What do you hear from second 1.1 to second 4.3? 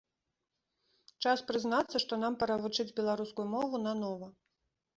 Час прызнацца, што нам пара вучыць беларускую мову нанова!